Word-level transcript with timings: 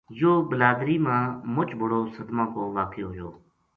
یوہ 0.19 0.45
بلادری 0.49 0.95
ما 1.05 1.17
مُچ 1.53 1.69
بڑا 1.79 1.99
صدما 2.15 2.43
کو 2.53 2.59
واقعو 2.75 3.07
ہویو 3.09 3.29